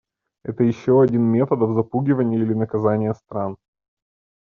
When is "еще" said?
0.63-0.99